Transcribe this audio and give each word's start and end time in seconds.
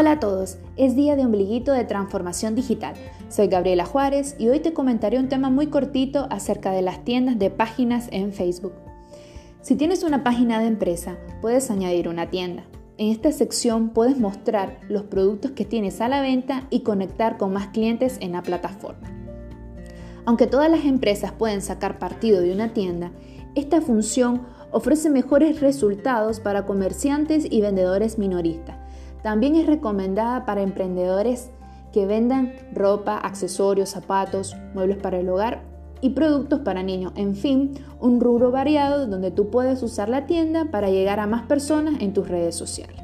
Hola 0.00 0.12
a 0.12 0.18
todos, 0.18 0.56
es 0.78 0.96
día 0.96 1.14
de 1.14 1.26
ombliguito 1.26 1.74
de 1.74 1.84
transformación 1.84 2.54
digital. 2.54 2.94
Soy 3.28 3.48
Gabriela 3.48 3.84
Juárez 3.84 4.34
y 4.38 4.48
hoy 4.48 4.60
te 4.60 4.72
comentaré 4.72 5.18
un 5.18 5.28
tema 5.28 5.50
muy 5.50 5.66
cortito 5.66 6.26
acerca 6.30 6.72
de 6.72 6.80
las 6.80 7.04
tiendas 7.04 7.38
de 7.38 7.50
páginas 7.50 8.08
en 8.10 8.32
Facebook. 8.32 8.72
Si 9.60 9.76
tienes 9.76 10.02
una 10.02 10.24
página 10.24 10.58
de 10.58 10.68
empresa, 10.68 11.18
puedes 11.42 11.70
añadir 11.70 12.08
una 12.08 12.30
tienda. 12.30 12.64
En 12.96 13.10
esta 13.10 13.30
sección 13.30 13.90
puedes 13.90 14.18
mostrar 14.18 14.80
los 14.88 15.02
productos 15.02 15.50
que 15.50 15.66
tienes 15.66 16.00
a 16.00 16.08
la 16.08 16.22
venta 16.22 16.66
y 16.70 16.80
conectar 16.80 17.36
con 17.36 17.52
más 17.52 17.66
clientes 17.66 18.16
en 18.22 18.32
la 18.32 18.42
plataforma. 18.42 19.06
Aunque 20.24 20.46
todas 20.46 20.70
las 20.70 20.86
empresas 20.86 21.32
pueden 21.32 21.60
sacar 21.60 21.98
partido 21.98 22.40
de 22.40 22.54
una 22.54 22.72
tienda, 22.72 23.12
esta 23.54 23.82
función 23.82 24.46
ofrece 24.70 25.10
mejores 25.10 25.60
resultados 25.60 26.40
para 26.40 26.64
comerciantes 26.64 27.46
y 27.50 27.60
vendedores 27.60 28.16
minoristas 28.16 28.79
también 29.22 29.56
es 29.56 29.66
recomendada 29.66 30.46
para 30.46 30.62
emprendedores 30.62 31.50
que 31.92 32.06
vendan 32.06 32.52
ropa, 32.72 33.16
accesorios, 33.16 33.90
zapatos, 33.90 34.56
muebles 34.74 34.98
para 34.98 35.18
el 35.18 35.28
hogar 35.28 35.62
y 36.00 36.10
productos 36.10 36.60
para 36.60 36.82
niños. 36.82 37.12
En 37.16 37.34
fin, 37.34 37.72
un 38.00 38.20
rubro 38.20 38.50
variado 38.50 39.06
donde 39.06 39.30
tú 39.30 39.50
puedes 39.50 39.82
usar 39.82 40.08
la 40.08 40.26
tienda 40.26 40.66
para 40.66 40.90
llegar 40.90 41.20
a 41.20 41.26
más 41.26 41.42
personas 41.42 42.00
en 42.00 42.12
tus 42.12 42.28
redes 42.28 42.54
sociales. 42.54 42.96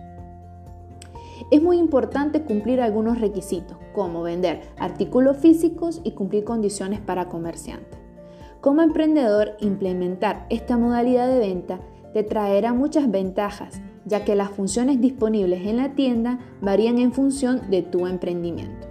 Es 1.51 1.62
muy 1.62 1.79
importante 1.79 2.43
cumplir 2.43 2.80
algunos 2.80 3.21
requisitos, 3.21 3.77
como 3.95 4.23
vender 4.23 4.62
artículos 4.79 5.37
físicos 5.37 6.01
y 6.02 6.12
cumplir 6.12 6.45
condiciones 6.45 7.01
para 7.01 7.29
comerciantes. 7.29 7.98
Como 8.60 8.83
emprendedor, 8.83 9.52
implementar 9.60 10.46
esta 10.51 10.77
modalidad 10.77 11.29
de 11.29 11.38
venta 11.38 11.80
te 12.12 12.24
traerá 12.24 12.73
muchas 12.73 13.10
ventajas, 13.10 13.80
ya 14.06 14.24
que 14.24 14.37
las 14.37 14.51
funciones 14.51 15.01
disponibles 15.01 15.66
en 15.66 15.77
la 15.77 15.95
tienda 15.95 16.38
varían 16.62 16.99
en 16.99 17.12
función 17.12 17.71
de 17.71 17.82
tu 17.82 18.07
emprendimiento. 18.07 18.87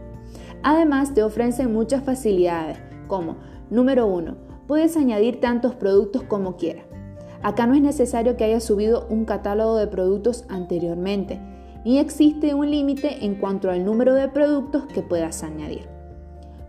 Además, 0.62 1.14
te 1.14 1.24
ofrecen 1.24 1.74
muchas 1.74 2.04
facilidades, 2.04 2.78
como, 3.08 3.38
número 3.70 4.06
1, 4.08 4.36
puedes 4.68 4.98
añadir 4.98 5.40
tantos 5.40 5.74
productos 5.74 6.24
como 6.24 6.58
quieras. 6.58 6.86
Acá 7.42 7.68
no 7.68 7.76
es 7.76 7.82
necesario 7.82 8.38
que 8.38 8.44
hayas 8.44 8.64
subido 8.64 9.08
un 9.10 9.26
catálogo 9.26 9.78
de 9.78 9.88
productos 9.88 10.46
anteriormente, 10.50 11.40
ni 11.86 12.00
existe 12.00 12.56
un 12.56 12.72
límite 12.72 13.24
en 13.24 13.36
cuanto 13.36 13.70
al 13.70 13.86
número 13.86 14.16
de 14.16 14.28
productos 14.28 14.86
que 14.88 15.04
puedas 15.04 15.44
añadir. 15.44 15.88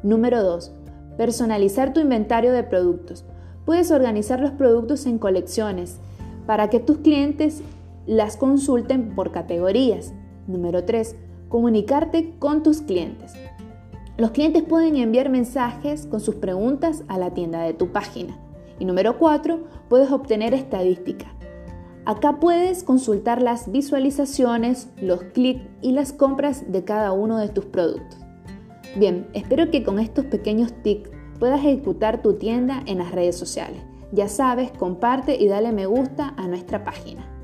Número 0.02 0.42
2. 0.42 0.72
Personalizar 1.16 1.94
tu 1.94 2.00
inventario 2.00 2.52
de 2.52 2.62
productos. 2.62 3.24
Puedes 3.64 3.90
organizar 3.90 4.38
los 4.38 4.50
productos 4.50 5.06
en 5.06 5.18
colecciones 5.18 5.98
para 6.46 6.68
que 6.68 6.78
tus 6.78 6.98
clientes 6.98 7.62
las 8.06 8.36
consulten 8.36 9.14
por 9.14 9.32
categorías. 9.32 10.14
Número 10.46 10.84
3. 10.84 11.16
Comunicarte 11.48 12.34
con 12.38 12.62
tus 12.62 12.82
clientes. 12.82 13.34
Los 14.16 14.30
clientes 14.30 14.62
pueden 14.62 14.96
enviar 14.96 15.28
mensajes 15.28 16.06
con 16.06 16.20
sus 16.20 16.36
preguntas 16.36 17.04
a 17.08 17.18
la 17.18 17.34
tienda 17.34 17.62
de 17.62 17.74
tu 17.74 17.92
página. 17.92 18.38
Y 18.78 18.84
número 18.84 19.18
4. 19.18 19.64
Puedes 19.88 20.10
obtener 20.10 20.54
estadística. 20.54 21.26
Acá 22.04 22.38
puedes 22.38 22.84
consultar 22.84 23.42
las 23.42 23.72
visualizaciones, 23.72 24.88
los 25.00 25.22
clics 25.24 25.62
y 25.82 25.92
las 25.92 26.12
compras 26.12 26.70
de 26.70 26.84
cada 26.84 27.12
uno 27.12 27.38
de 27.38 27.48
tus 27.48 27.64
productos. 27.64 28.20
Bien, 28.96 29.26
espero 29.34 29.70
que 29.70 29.82
con 29.82 29.98
estos 29.98 30.24
pequeños 30.26 30.72
tips 30.82 31.10
puedas 31.40 31.60
ejecutar 31.60 32.22
tu 32.22 32.34
tienda 32.34 32.82
en 32.86 32.98
las 32.98 33.10
redes 33.10 33.36
sociales. 33.36 33.82
Ya 34.12 34.28
sabes, 34.28 34.70
comparte 34.70 35.36
y 35.36 35.48
dale 35.48 35.72
me 35.72 35.86
gusta 35.86 36.32
a 36.36 36.46
nuestra 36.46 36.84
página. 36.84 37.35